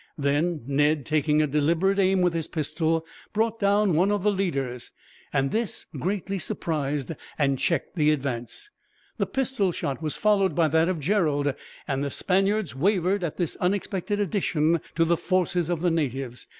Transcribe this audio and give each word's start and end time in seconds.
Then 0.17 0.63
Ned, 0.65 1.05
taking 1.05 1.43
a 1.43 1.45
deliberate 1.45 1.99
aim 1.99 2.21
with 2.21 2.33
his 2.33 2.47
pistol, 2.47 3.05
brought 3.33 3.59
down 3.59 3.93
one 3.93 4.11
of 4.11 4.23
the 4.23 4.31
leaders; 4.31 4.91
and 5.31 5.51
this 5.51 5.85
greatly 5.95 6.39
surprised 6.39 7.11
and 7.37 7.59
checked 7.59 7.95
the 7.95 8.09
advance. 8.09 8.71
The 9.19 9.27
pistol 9.27 9.71
shot 9.71 10.01
was 10.01 10.17
followed 10.17 10.55
by 10.55 10.69
that 10.69 10.89
of 10.89 10.99
Gerald, 10.99 11.53
and 11.87 12.03
the 12.03 12.09
Spaniards 12.09 12.73
wavered 12.75 13.23
at 13.23 13.37
this 13.37 13.55
unexpected 13.57 14.19
addition 14.19 14.81
to 14.95 15.05
the 15.05 15.17
forces 15.17 15.69
of 15.69 15.81
the 15.81 15.91
natives. 15.91 16.47